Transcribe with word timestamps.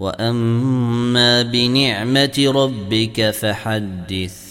وأما 0.00 1.42
بنعمة 1.42 2.36
ربك 2.38 3.30
فحدث. 3.30 4.49